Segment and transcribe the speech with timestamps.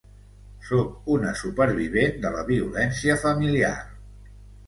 [0.67, 3.73] Sóc una supervivent de la violència familiar.